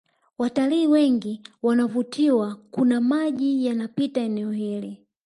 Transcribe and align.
Watalii 0.37 0.87
wengi 0.87 1.41
wanavutiwa 1.61 2.55
kuna 2.71 3.01
maji 3.01 3.65
yanapita 3.65 4.21
eneo 4.21 4.51
hili 4.51 5.03